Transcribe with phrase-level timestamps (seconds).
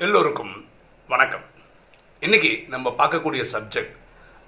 [0.00, 0.68] எல்லோருக்கும்
[1.08, 1.40] வணக்கம்.
[2.20, 3.96] இன்னைக்கு நம்ம பார்க்கக்கூடிய சப்ஜெக்ட்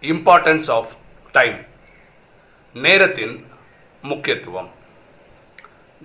[0.00, 0.88] இம்பார்ட்டன்ஸ் ஆஃப்
[1.33, 1.67] டைம்
[2.74, 3.52] நேரத்தின்
[4.02, 4.71] முக்கியத்துவம்.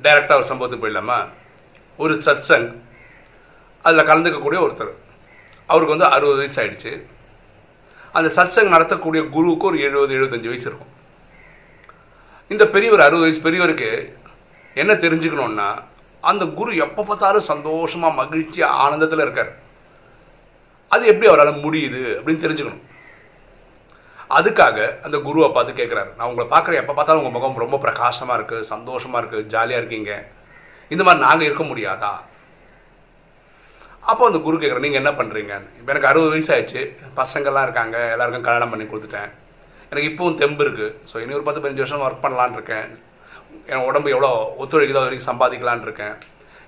[0.02, 1.30] டைரக்டாக ஒரு சம்பவத்துக்கு போயிடலாமா?
[1.98, 2.82] ஒரு சத்சங்
[3.82, 4.92] அதில் கலந்துக்கக்கூடிய ஒருத்தர்.
[5.66, 7.06] அவருக்கு வந்து அறுபது வயசு ஆயிடுச்சு.
[8.14, 10.94] அந்த சத்சங் நடத்தக்கூடிய குருவுக்கு ஒரு எழுபது எழுபத்தஞ்சு வயசு இருக்கும்.
[12.50, 14.14] இந்த பெரியவர் அறுபது வயசு பெரியவருக்கு
[14.74, 15.84] என்ன தெரிஞ்சுக்கணுன்னா
[16.32, 19.52] அந்த குரு எப்போ பார்த்தாலும் சந்தோஷமாக மகிழ்ச்சியாக ஆனந்தத்தில் இருக்கார்.
[20.94, 22.84] அது எப்படி அவரால் முடியுது அப்படின்னு தெரிஞ்சுக்கணும்.
[24.38, 26.82] அதுக்காக அந்த குருவை பார்த்து கேட்குறாரு நான் உங்களை பார்க்குறேன்.
[26.84, 30.12] எப்போ பார்த்தாலும் உங்கள் முகம் ரொம்ப பிரகாசமாக இருக்குது சந்தோஷமாக இருக்குது ஜாலியாக இருக்கீங்க.
[30.94, 32.14] இந்த மாதிரி நாங்கள் இருக்க முடியாதா?
[34.12, 36.82] அப்போ அந்த குரு கேட்குறேன் நீங்கள் என்ன பண்ணுறீங்க இப்போ எனக்கு அறுபது வயசு ஆயிடுச்சு
[37.22, 37.98] பசங்கள்லாம் இருக்காங்க.
[38.16, 39.32] எல்லாருக்கும் கல்யாணம் பண்ணி கொடுத்துட்டேன்.
[39.92, 42.90] எனக்கு இப்போவும் தெம்பு இருக்குது ஸோ இனி ஒரு பத்து பதினஞ்சு வருஷம் ஒர்க் பண்ணலான்னு இருக்கேன்.
[43.72, 46.16] என் உடம்பு எவ்வளோ ஒத்துழைக்குதோ அது வரைக்கும் சம்பாதிக்கலான்னு இருக்கேன்.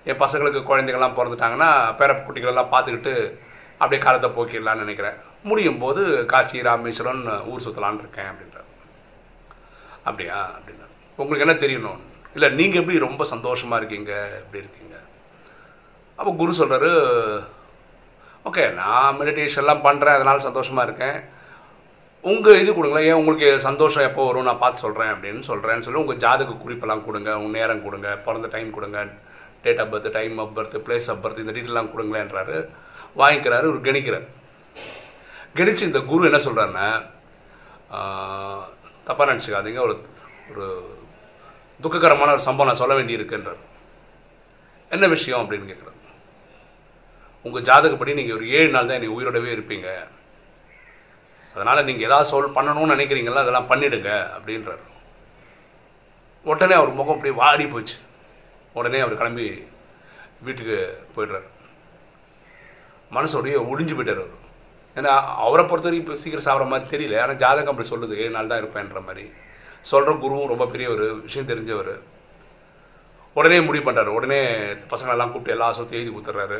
[0.09, 1.69] என் பசங்களுக்கு குழந்தைகள்லாம் பிறந்துட்டாங்கன்னா
[1.99, 3.13] பேர குட்டிகளெல்லாம் பார்த்துக்கிட்டு
[3.81, 5.17] அப்படியே காலத்தை போக்கிடலான்னு நினைக்கிறேன்.
[5.49, 8.69] முடியும் போது காசி ராமேஸ்வரன் ஊர் சுற்றலான்னு இருக்கேன் அப்படின்றார்.
[10.09, 10.38] அப்படியா?
[10.57, 10.85] அப்படின்னா
[11.19, 12.02] உங்களுக்கு என்ன தெரியணும்?
[12.35, 14.13] இல்லை நீங்கள் எப்படி ரொம்ப சந்தோஷமாக இருக்கீங்க?
[14.41, 14.95] எப்படி இருக்கீங்க?
[16.19, 16.91] அப்போ குரு சொல்கிறாரு
[18.49, 21.17] ஓகே நான் மெடிடேஷன்லாம் பண்ணுறேன் அதனால் சந்தோஷமாக இருக்கேன்.
[22.21, 23.07] உங்கள் இது கொடுங்களேன்.
[23.09, 24.47] ஏன் உங்களுக்கு சந்தோஷம் எப்போ வரும்?
[24.49, 27.29] நான் பார்த்து சொல்கிறேன் அப்படின்னு சொல்கிறேன்னு சொல்லி உங்கள் ஜாதக குறிப்பெல்லாம் கொடுங்க.
[27.39, 28.09] உங்கள் நேரம் கொடுங்க.
[28.25, 29.01] பிறந்த டைம் கொடுங்க.
[29.63, 32.57] Date of birth time of birth place of birth இந்த டீட்டெயிலாம் கொடுங்களேன்றாரு.
[33.21, 34.27] வாங்கிக்கிறாரு ஒரு கணிக்கிறார்.
[35.57, 36.88] கணிச்சு இந்த குரு என்ன சொல்கிறாருன்னா
[39.07, 39.81] தப்பாக நினச்சிக்காதீங்க.
[39.88, 39.95] ஒரு
[40.51, 40.65] ஒரு
[41.81, 43.61] துக்ககரமான ஒரு சம்பவம் நான் சொல்ல வேண்டியிருக்குன்றார்.
[44.91, 45.95] என்ன விஷயம் அப்படின்னு கேட்குறாரு
[47.45, 49.89] உங்கள் ஜாதகப்படி நீங்கள் ஒரு ஏழு நாள் தான் நீங்கள் உயிரோடவே இருப்பீங்க.
[51.58, 53.44] அதனால் நீங்கள் ஏதாவது சொல் பண்ணணும்னு நினைக்கிறீங்களா?
[53.44, 54.83] அதெல்லாம் பண்ணிடுங்க அப்படின்றார்.
[56.52, 57.95] உடனே அவர் முகம் அப்படியே வாடி போச்சு.
[58.80, 59.47] உடனே அவர் கிளம்பி
[60.47, 60.78] வீட்டுக்கு
[61.16, 61.47] போயிடுறாரு.
[63.11, 64.35] அப்படியே ஒழிஞ்சு போயிட்டார் அவர்.
[64.97, 65.11] ஏன்னா
[65.45, 67.16] அவரை பொறுத்த வரைக்கும் இப்போ சீக்கிரம் சாப்பிட்ற மாதிரி தெரியல.
[67.23, 68.19] ஆனால் ஜாதகம் அப்படி சொல்லுது.
[68.23, 69.25] ஏழு நாள் தான் இருப்பேன்ற மாதிரி.
[69.91, 71.94] சொல்கிற குருவும் ரொம்ப பெரிய ஒரு விஷயம் தெரிஞ்சவர்.
[73.39, 74.39] உடனே முடிவு பண்ணுறாரு உடனே
[74.91, 76.59] பசங்களெல்லாம் கூப்பிட்டு எல்லா சொத்தையும் எழுதி கொடுத்துட்றாரு.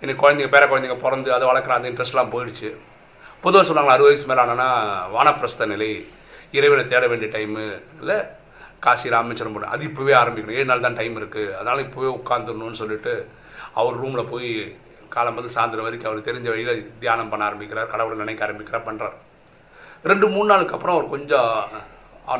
[0.00, 2.70] இன்னைக்கு குழந்தைங்க பேர குழந்தைங்க பிறந்து அதை வளர்க்குற அந்த இன்ட்ரெஸ்ட்லாம் போயிடுச்சு.
[3.42, 5.90] பொதுவாக சொல்லுவாங்க அறுபது வயசு மேலே ஆனால் வானப்பிரஸ்த நிலை
[6.58, 7.64] இறைவனை தேட வேண்டிய டைமு
[8.00, 8.16] இல்லை
[8.84, 10.58] காசி ராமேஸ்வரம் போட அது இப்போவே ஆரம்பிக்கணும்.
[10.58, 13.12] ஏழு நாள் தான் டைம் இருக்குது அதனால் இப்போவே உட்காந்துடணும்னு சொல்லிட்டு
[13.80, 14.50] அவர் ரூமில் போய்
[15.14, 19.16] காலம் வந்து சாயந்தரம் வரைக்கும் அவர் தெரிஞ்ச வழியில் தியானம் பண்ண ஆரம்பிக்கிறார் கடவுளை நினைக்க ஆரம்பிக்கிறார் பண்ணுறார்
[20.10, 21.52] ரெண்டு மூணு நாளுக்கு அப்புறம் அவர் கொஞ்சம்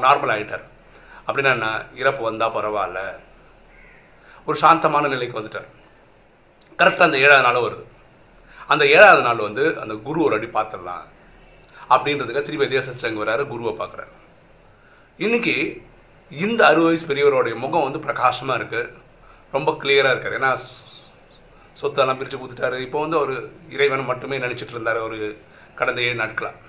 [0.06, 0.64] நார்மல் ஆகிட்டார்
[1.26, 1.69] அப்படின்னா என்ன
[2.03, 3.00] இறப்பு வந்தால் பரவாயில்ல.
[4.48, 5.69] ஒரு சாந்தமான நிலைக்கு வந்துட்டார்.
[6.78, 7.84] கரெக்டாக அந்த ஏழாவது நாளும் வருது.
[8.72, 11.04] அந்த ஏழாவது நாள் வந்து அந்த குரு ஒரு அடி பார்த்துடலாம்.
[11.94, 14.12] அப்படின்றதுக்காக திருப்பி அதே சத்சங்க வராரு குருவை பார்க்குறாரு.
[15.26, 15.54] இன்னைக்கு
[16.30, 18.82] இந்த அறுபது வயசு பெரியவருடைய முகம் வந்து பிரகாசமாக இருக்கு.
[19.56, 20.38] ரொம்ப கிளியராக இருக்காரு.
[20.40, 20.52] ஏன்னா
[21.80, 22.78] சொத்தெல்லாம் பிரித்து கொடுத்துட்டாரு.
[22.86, 23.34] இப்போ வந்து அவர்
[23.74, 25.18] இறைவன் மட்டுமே நினச்சிட்டு இருந்தார் ஒரு
[25.78, 26.66] கடந்த ஏழு நாட்களாக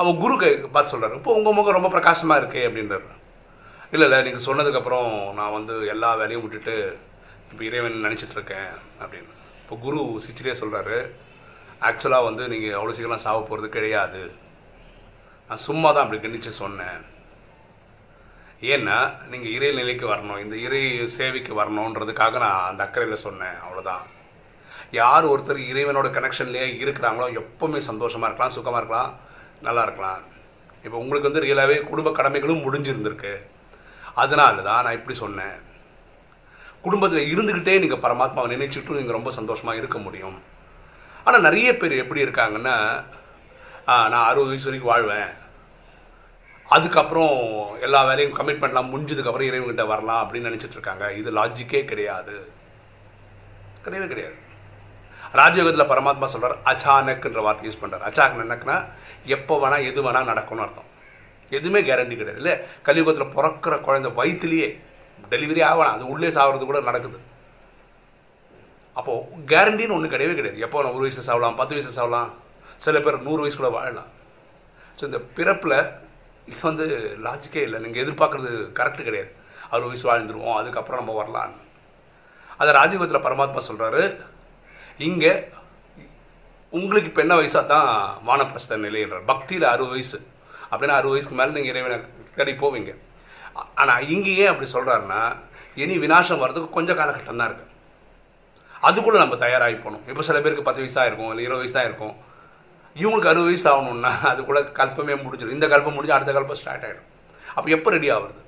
[0.00, 3.06] அவன் குரு கை பார்த்து சொல்கிறார் இப்போ உங்கள் முகம் ரொம்ப பிரகாசமாக இருக்கே அப்படின்றாரு.
[3.94, 6.74] இல்லை இல்லை நீங்கள் சொன்னதுக்கப்புறம் நான் வந்து எல்லா வேலையும் விட்டுட்டு
[7.50, 8.70] இப்போ இறைவன் நினச்சிட்ருக்கேன்
[9.02, 9.32] அப்படின்னு.
[9.66, 10.96] இப்போ குரு சிச்சிலே சொல்கிறாரு
[11.86, 14.20] ஆக்சுவலாக வந்து நீங்கள் அவ்வளோ சீக்கிரம் சாவ போகிறது கிடையாது.
[15.48, 17.00] நான் சும்மா தான் அப்படி கணிச்சு சொன்னேன்.
[18.74, 18.98] ஏன்னா
[19.32, 20.38] நீங்கள் இறை நிலைக்கு வரணும்.
[20.44, 20.82] இந்த இறை
[21.16, 23.58] சேவைக்கு வரணுன்றதுக்காக நான் அந்த அக்கறையில் சொன்னேன்.
[23.64, 24.06] அவ்வளோதான்
[25.00, 29.12] யார் ஒருத்தர் இறைவனோட கனெக்ஷன்லேயே இருக்கிறாங்களோ எப்போவுமே சந்தோஷமாக இருக்கலாம் சுகமாக இருக்கலாம்
[29.68, 30.22] நல்லா இருக்கலாம்.
[30.86, 33.34] இப்போ உங்களுக்கு வந்து ரியலாகவே குடும்ப கடமைகளும் முடிஞ்சிருந்திருக்கு.
[34.24, 35.56] அதனால தான் நான் இப்படி சொன்னேன்.
[36.86, 40.36] குடும்பத்தில் இருந்துக்கிட்டே நீங்கள் பரமாத்மாவை நினைச்சிட்டும் நீங்கள் ரொம்ப சந்தோஷமாக இருக்க முடியும்.
[41.26, 42.76] ஆனால் நிறைய பேர் எப்படி இருக்காங்கன்னா
[44.12, 45.32] நான் அறுபது வயசு வரைக்கும் வாழ்வேன்.
[46.74, 47.34] அதுக்கப்புறம்
[47.86, 51.04] எல்லா வேலையும் கமிட்மெண்ட்லாம் முடிஞ்சதுக்கப்புறம் இறைவன்கிட்ட வரலாம் அப்படின்னு நினச்சிட்டு இருக்காங்க.
[51.20, 52.36] இது லாஜிக்கே கிடையாது.
[53.84, 54.36] கிடையவே கிடையாது.
[55.40, 58.76] ராஜயோகத்தில் பரமாத்மா சொல்கிறார் அச்சானக்குன்ற வார்த்தை யூஸ் பண்ணுறார் அச்சாக் என்னக்குன்னா
[59.36, 60.90] எப்போ வேணால் எது வேணால் நடக்கும்னு அர்த்தம்.
[61.56, 62.40] எதுவுமே கேரண்டி கிடையாது.
[62.42, 62.54] இல்லை
[62.86, 64.68] கலியுகத்தில் பிறக்கிற குழந்தை வயிற்றுலேயே
[65.32, 67.18] டெலிவரி ஆகலாம் அது உள்ளே சாகிறது கூட நடக்குது.
[68.98, 70.62] அப்போது கேரண்டின்னு ஒன்றும் கிடையவே கிடையாது.
[70.66, 72.30] எப்போ நான் ஒரு வயசு சாகலாம் பத்து வயசு சாகலாம்
[72.84, 74.10] சில பேர் நூறு வயசு கூட வாழலாம்.
[74.98, 75.78] ஸோ இந்த பிறப்பில்
[76.50, 76.84] இது வந்து
[77.26, 77.78] லாஜிக்கே இல்லை.
[77.84, 79.30] நீங்கள் எதிர்பார்க்குறது கரெக்டு கிடையாது.
[79.72, 81.54] அறுபது வயசு வாழ்ந்துருவோம் அதுக்கப்புறம் நம்ம வரலாம்
[82.60, 84.02] அதை ராஜீவத்தில் பரமாத்மா சொல்கிறாரு
[85.08, 85.32] இங்கே
[86.76, 87.88] உங்களுக்கு இப்போ என்ன வயசாக தான்
[88.28, 90.18] வானப்பிரஸ்த நிலைன்றார் பக்தியில் அறுபது வயசு.
[90.70, 91.98] அப்படின்னா அறுபது வயசுக்கு மேலே நீங்கள் இறைவனை
[92.36, 92.92] தேடி போவீங்க.
[93.82, 95.22] ஆனால் இங்கேயே அப்படி சொல்கிறாருன்னா
[95.82, 97.72] இனி வினாசம் வர்றதுக்கு கொஞ்சம் காலகட்டம் தான் இருக்குது
[98.88, 100.04] அதுக்குள்ளே நம்ம தயாராகி போகணும்.
[100.10, 102.14] இப்போ சில பேருக்கு பத்து வயசாக இருக்கும் இல்லை இருபது வயசாக இருக்கும்.
[102.96, 105.56] இவங்களுக்கு அறுபது வயசு ஆகணும்னா அதுக்குள்ளே கல்பமே முடிஞ்சிடும்.
[105.58, 107.08] இந்த கல்பம் முடிஞ்சு அடுத்த கல்பம் ஸ்டார்ட் ஆகிடும்
[107.56, 108.40] அப்போ எப்போ ரெடி ஆகுறது?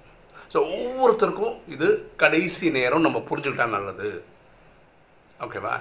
[0.52, 1.88] ஸோ ஒவ்வொருத்தருக்கும் இது
[2.22, 4.10] கடைசி நேரம் நம்ம புரிஞ்சுக்கிட்டா நல்லது.
[5.40, 5.74] ஓகேவா?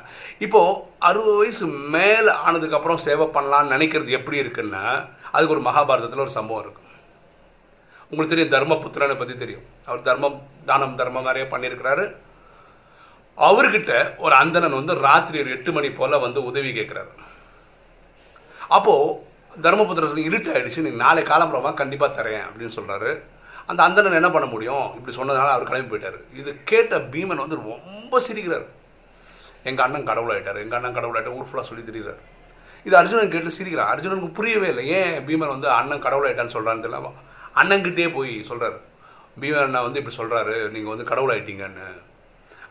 [0.45, 1.65] இப்போது அறுபது வயசு
[1.95, 4.83] மேலே ஆனதுக்கப்புறம் சேவை பண்ணலான்னு நினைக்கிறது எப்படி இருக்குன்னா
[5.35, 6.86] அதுக்கு ஒரு மகாபாரதத்தில் ஒரு சம்பவம் இருக்கும்
[8.12, 9.63] உங்களுக்கு தெரியும் தர்மபுத்திரனை பற்றி தெரியும்.
[9.88, 10.38] அவர் தர்மம்
[10.69, 12.06] தானம் தர்மம் நிறைய பண்ணியிருக்கிறாரு.
[13.48, 13.94] அவர்கிட்ட
[14.25, 17.12] ஒரு அந்தணன் வந்து ராத்திரி ஒரு எட்டு மணி போல வந்து உதவி கேட்குறாரு.
[18.77, 18.94] அப்போ
[19.65, 23.12] தர்மபுத்திர சொல்லி இருட்டு ஆயிடுச்சு நீ நாளை காலம்புறமா கண்டிப்பாக தரேன் அப்படின்னு சொல்றாரு.
[23.71, 24.88] அந்த அந்தணன் என்ன பண்ண முடியும்?
[24.98, 26.19] இப்படி சொன்னதுனால அவர் கிளம்பி போயிட்டாரு.
[26.39, 28.68] இது கேட்ட பீமன் வந்து ரொம்ப சிரிக்கிறார்.
[29.69, 32.21] எங்க அண்ணன் கடவுளாயிட்டார் எங்க அண்ணன் கடவுளாயிட்டார் ஊர் ஃபுல்லாக சொல்லி தெரியுறாரு
[32.88, 33.89] இது அர்ஜுனன் கேட்டு சிரிக்கிறான்.
[33.94, 37.12] அர்ஜுனனுக்கு புரியவே இல்லை ஏன் பீமன் வந்து அண்ணன் கடவுளாயிட்டான்னு சொல்றான்னு தெரியல.
[37.63, 38.80] அண்ணங்கிட்டே போய் சொல்கிறார்
[39.42, 42.06] பீமன் அண்ணா வந்து இப்படி சொல்கிறாரு நீங்கள் வந்து கடவுளாயிட்டீங்கன்னு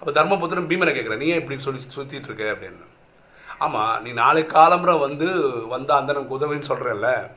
[0.01, 2.45] அப்போ தர்மபுத்திரன் பீமனை கேட்குறேன் நீ இப்படி சொல்லி சுற்றிட்டு இருக்க?
[2.45, 2.85] அப்படின்னு.
[3.59, 7.31] ஆமாம் நீ நாளை காலம்புற வந்து வந்த அந்த உதவின்னு சொல்றல்ல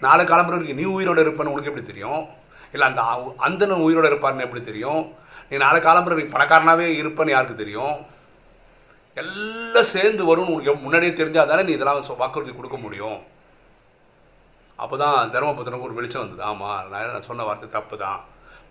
[0.00, 2.26] நாளை காலம்புரை இருக்கு நீ உயிரோட இருப்பேன்னு உனக்கு எப்படி தெரியும்?
[2.72, 5.12] இல்லை அந்த அ- உயிரோடு உயிரோட இருப்பார்னு எப்படி தெரியும்?
[5.48, 8.06] நீ நாளை காலம்புரை நீ பணக்காரனாவே இருப்பேன்னு யாருக்கு தெரியும்?
[9.14, 13.30] எல்லாம் சேர்ந்து வரும்னு உனக்கு முன்னாடியே தெரிஞ்சால் தானே நீ இதெல்லாம் வாக்குறுதி கொடுக்க முடியும்.
[14.82, 16.42] அப்போ தான் தர்மபுத்திரனுக்கு ஒரு வெளிச்சம் வந்தது.
[16.50, 18.20] ஆமாம் நான் சொன்ன வார்த்தை தப்பு தான்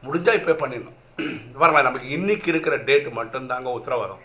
[0.06, 0.98] முடிஞ்சால் இப்போ பண்ணிடணும்
[1.62, 4.22] வரலாம் நமக்கு இன்னைக்கு இருக்கிற டேட் மட்டும்தாங்க உத்தரவாதம்.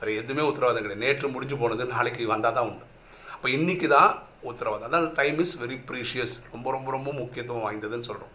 [0.00, 1.04] வேறு எதுவுமே உத்தரவாதம் கிடையாது.
[1.04, 2.86] நேற்று முடிஞ்சு போனது நாளைக்கு வந்தால் தான் உண்டு.
[3.34, 4.10] அப்போ இன்னைக்கு தான்
[4.50, 4.86] உத்தரவாதம்.
[4.88, 8.34] அதான் டைம் இஸ் வெரி ப்ரீஷியஸ் ரொம்ப ரொம்ப ரொம்ப முக்கியத்துவம் வாய்ந்ததுன்னு சொல்கிறோம்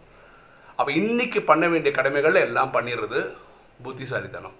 [0.78, 3.20] அப்போ இன்னைக்கு பண்ண வேண்டிய கடமைகள் எல்லாம் பண்ணிடுறது
[3.84, 4.56] புத்திசாலித்தனம்.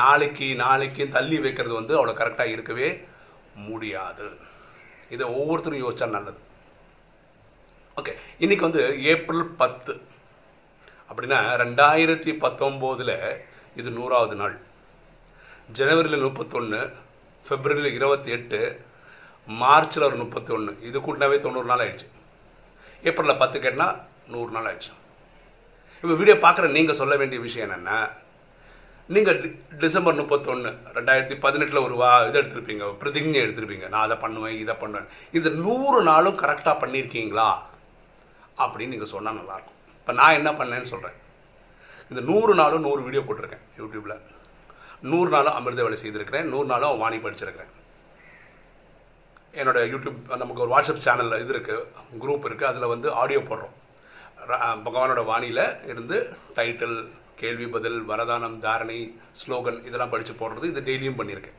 [0.00, 2.88] நாளைக்கு நாளைக்கு தள்ளி வைக்கிறது வந்து அவ்வளோ கரெக்டாக இருக்கவே
[3.68, 4.26] முடியாது.
[5.14, 6.40] இதை ஒவ்வொருத்தரும் யோசிச்சா நல்லது.
[8.00, 8.12] ஓகே
[8.44, 9.92] இன்னைக்கு வந்து ஏப்ரல் பத்து.
[11.10, 13.12] அப்படின்னா ரெண்டாயிரத்தி பத்தொம்போதில்
[13.80, 14.56] இது நூறாவது நாள்.
[15.78, 16.80] ஜனவரியில் முப்பத்தொன்று
[17.46, 18.58] பிப்ரவரியில் இருபத்தி எட்டு
[19.60, 22.08] மார்ச்சில் ஒரு முப்பத்தி ஒன்று இது கூட்டினாவே தொண்ணூறு நாள் ஆயிடுச்சு.
[23.08, 23.86] ஏப்ரலில் பத்து கேட்டினா
[24.34, 24.92] நூறு நாள் ஆயிடுச்சு.
[26.02, 27.98] இப்போ வீடியோ பார்க்குற நீங்கள் சொல்ல வேண்டிய விஷயம் என்னென்னா
[29.14, 29.48] நீங்கள் டி
[29.84, 33.88] டிசம்பர் முப்பத்தொன்று ரெண்டாயிரத்தி பதினெட்டில் ஒரு வா இது எடுத்திருப்பீங்க பிரதிஜை எடுத்திருப்பீங்க.
[33.94, 35.08] நான் அதை பண்ணுவேன் இதை பண்ணுவேன்.
[35.40, 37.48] இது நூறு நாளும் கரெக்டாக பண்ணியிருக்கீங்களா?
[38.62, 39.78] அப்படின்னு நீங்கள் சொன்னால் நல்லாயிருக்கும்.
[40.00, 41.16] இப்போ நான் என்ன பண்ணேன்னு சொல்கிறேன்
[42.10, 44.20] இந்த நூறு நாளும் நூறு வீடியோ போட்டிருக்கேன் யூடியூப்பில்
[45.12, 46.46] நூறு நாளும் அமிர்த வேலை செய்திருக்கிறேன்.
[46.52, 47.72] நூறு நாளும் வாணி படிச்சிருக்கிறேன்.
[49.60, 51.84] என்னோட யூடியூப் நமக்கு ஒரு வாட்ஸ்அப் சேனலில் இது இருக்குது
[52.22, 53.74] குரூப் இருக்குது அதில் வந்து ஆடியோ போடுறோம்.
[54.86, 56.16] பகவானோட வாணியில் இருந்து
[56.56, 56.98] டைட்டில்
[57.40, 58.98] கேள்வி பதில் வரதானம் தாரணை
[59.40, 61.58] ஸ்லோகன் இதெல்லாம் படித்து போடுறது இது டெய்லியும் பண்ணியிருக்கேன்.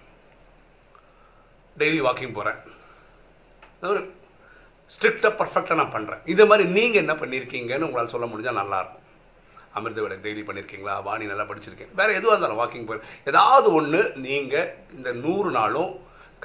[1.82, 2.60] டெய்லி வாக்கிங் போகிறேன்
[3.94, 4.02] ஒரு
[4.96, 9.04] ஸ்ட்ரிக்டாக பர்ஃபெக்டாக நான் பண்ணுறேன் இதே மாதிரி நீங்கள் என்ன பண்ணியிருக்கீங்கன்னு உங்களால் சொல்ல முடிஞ்சால் நல்லாயிருக்கும்.
[9.78, 11.92] அமிர்த வேலை டெய்லி பண்ணியிருக்கீங்களா வாணி நல்லா படிச்சிருக்கேன்.
[12.00, 15.92] வேறு எதுவாக இருந்தாலும் வாக்கிங் போய் ஏதாவது ஒன்று நீங்கள் இந்த நூறு நாளும்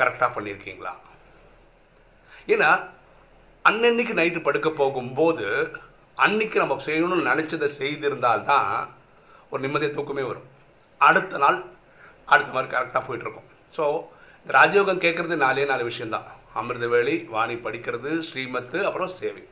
[0.01, 0.93] கரெக்டாக பண்ணியிருக்கீங்களா
[2.55, 2.71] ஏன்னா
[3.71, 5.47] அன்னன்னைக்கு நைட்டு படுக்க போகும்போது
[6.25, 8.71] அன்னைக்கு நம்ம செய்யணும்னு நினச்சதை செய்திருந்தால்தான்
[9.51, 10.49] ஒரு நிம்மதியை தூக்கமே வரும்.
[11.01, 11.59] அடுத்த நாள்
[12.33, 13.85] அடுத்த மாதிரி கரெக்டாக போயிட்டுருக்கும் ஸோ
[14.43, 16.29] இந்த ராஜயோகம் கேட்குறது நாலே நாலு விஷயம்தான்.
[16.61, 19.43] அமிர்தவேலி வாணி படிக்கிறது ஸ்ரீமத்து அப்புறம் சேவை.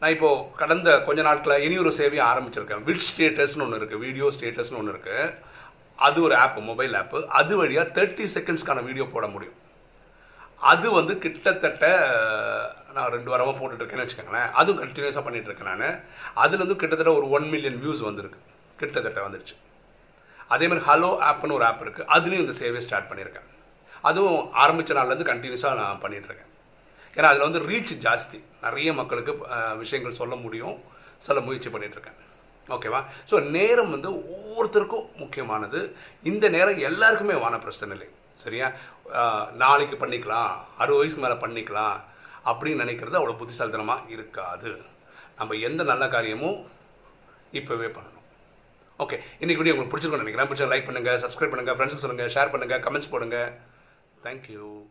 [0.00, 0.30] நான் இப்போ
[0.60, 2.84] கடந்த கொஞ்ச நாட்களில் இனி ஒரு சேவையை ஆரம்பிச்சிருக்கேன்.
[2.88, 5.34] விட் ஸ்டேட்டஸ்னு ஒன்று இருக்குது வீடியோ ஸ்டேட்டஸ்னு ஒன்று இருக்குது
[6.06, 9.58] அது ஒரு ஆப் மொபைல் ஆப்பு அது வழியாக தேர்ட்டி செகண்ட்ஸ்க்கான வீடியோ போட முடியும்.
[10.72, 11.84] அது வந்து கிட்டத்தட்ட
[12.96, 14.50] நான் ரெண்டு வாரமாக போட்டுட்ருக்கேன்னு வச்சுக்கோங்களேன்.
[14.60, 15.96] அதுவும் கண்டினியூஸாக பண்ணிகிட்டு இருக்கேன் நான்.
[16.42, 18.40] அதுலேருந்து கிட்டத்தட்ட ஒரு ஒன் மில்லியன் வியூஸ் வந்திருக்கு.
[18.80, 19.56] கிட்டத்தட்ட வந்துருச்சு.
[20.54, 23.48] அதே மாதிரி ஹலோ ஆப்னு ஒரு ஆப் இருக்குது அதுலேயும் இந்த சேவையை ஸ்டார்ட் பண்ணியிருக்கேன்.
[24.08, 26.50] அதுவும் ஆரம்பித்த நாள்லேருந்து கண்டினியூஸாக நான் பண்ணிகிட்ருக்கேன்
[27.16, 28.38] ஏன்னா அதில் வந்து ரீச் ஜாஸ்தி.
[28.66, 29.32] நிறைய மக்களுக்கு
[29.82, 30.76] விஷயங்கள் சொல்ல முடியும்.
[31.26, 32.30] சொல்ல முயற்சி பண்ணிகிட்ருக்கேன் இருக்கேன்.
[32.74, 33.00] ஓகேவா
[33.30, 35.80] ஸோ நேரம் வந்து ஒவ்வொருத்தருக்கும் முக்கியமானது.
[36.30, 38.08] இந்த நேரம் எல்லாருக்குமே வான பிரச்சனை இல்லை.
[38.44, 38.66] சரியா?
[39.62, 40.52] நாளைக்கு பண்ணிக்கலாம்.
[40.82, 41.98] அறுபது வயசுக்கு மேலே பண்ணிக்கலாம்.
[42.50, 44.70] அப்படின்னு நினைக்கிறது அவ்வளோ புத்திசாலித்தனமாக இருக்காது.
[45.38, 46.58] நம்ம எந்த நல்ல காரியமும்
[47.60, 48.26] இப்போவே பண்ணணும்.
[49.02, 50.50] ஓகே இன்னைக்கு வீடியோ உங்களுக்கு பிடிச்சிருக்கும்னு நினைக்கிறேன்.
[50.50, 53.50] பிடிச்சா லைக் பண்ணுங்கள் சப்ஸ்கிரைப் பண்ணுங்கள் ஃப்ரெண்ட்ஸுக்கு சொல்லுங்கள் ஷேர் பண்ணுங்கள் கமெண்ட்ஸ் போடுங்கள்
[54.22, 54.86] Thank you.